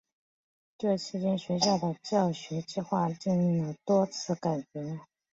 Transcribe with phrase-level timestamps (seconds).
[0.79, 4.99] 这期间学校的教学计划经历了多次改革。